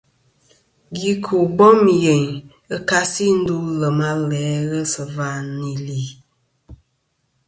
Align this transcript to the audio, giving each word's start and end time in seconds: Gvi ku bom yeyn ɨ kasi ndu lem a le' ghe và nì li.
Gvi 0.99 1.13
ku 1.25 1.37
bom 1.57 1.81
yeyn 2.03 2.25
ɨ 2.75 2.77
kasi 2.89 3.25
ndu 3.39 3.55
lem 3.79 3.99
a 4.09 4.11
le' 4.29 4.65
ghe 4.69 4.81
và 5.15 5.29
nì 5.59 5.71
li. 5.85 6.01